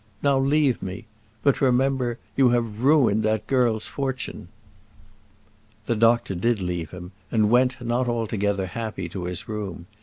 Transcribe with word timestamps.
Now 0.23 0.39
leave 0.39 0.81
me; 0.81 1.05
but 1.43 1.61
remember, 1.61 2.17
you 2.35 2.49
have 2.49 2.81
ruined 2.81 3.21
that 3.21 3.45
girl's 3.45 3.85
fortune." 3.85 4.47
The 5.85 5.95
doctor 5.95 6.33
did 6.33 6.59
leave 6.59 6.89
him, 6.89 7.11
and 7.31 7.51
went 7.51 7.79
not 7.85 8.07
altogether 8.07 8.65
happy 8.65 9.07
to 9.09 9.25
his 9.25 9.47
room. 9.47 9.85